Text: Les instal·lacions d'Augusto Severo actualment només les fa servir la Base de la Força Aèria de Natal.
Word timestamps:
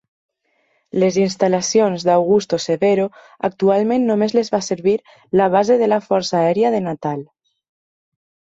Les 1.01 1.19
instal·lacions 1.23 2.05
d'Augusto 2.07 2.59
Severo 2.63 3.05
actualment 3.51 4.09
només 4.13 4.35
les 4.39 4.51
fa 4.57 4.63
servir 4.71 4.97
la 5.43 5.51
Base 5.59 5.79
de 5.85 5.93
la 5.95 6.03
Força 6.09 6.37
Aèria 6.43 6.75
de 6.79 6.83
Natal. 6.91 7.25